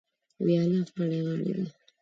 وياله 0.43 0.79
غاړې 0.95 1.19
غاړې 1.25 1.51
ده. 1.57 1.65